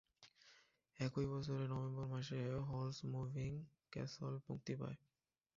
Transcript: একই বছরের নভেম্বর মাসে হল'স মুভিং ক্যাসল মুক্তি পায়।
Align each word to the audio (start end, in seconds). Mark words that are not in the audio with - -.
একই 0.99 1.25
বছরের 1.25 1.67
নভেম্বর 1.69 2.05
মাসে 2.05 2.37
হল'স 2.67 2.97
মুভিং 3.05 3.51
ক্যাসল 3.91 4.33
মুক্তি 4.47 4.73
পায়। 4.75 4.97